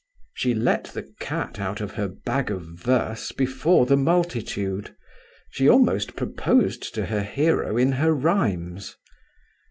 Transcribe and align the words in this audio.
She 0.33 0.55
let 0.55 0.85
the 0.85 1.03
cat 1.19 1.59
out 1.59 1.79
of 1.79 1.91
her 1.91 2.07
bag 2.07 2.49
of 2.49 2.63
verse 2.65 3.31
before 3.31 3.85
the 3.85 3.95
multitude; 3.97 4.95
she 5.51 5.69
almost 5.69 6.15
proposed 6.15 6.95
to 6.95 7.05
her 7.05 7.21
hero 7.21 7.77
in 7.77 7.91
her 7.91 8.11
rhymes. 8.11 8.95